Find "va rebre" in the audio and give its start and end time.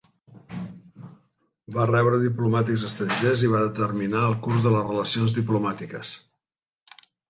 1.75-2.21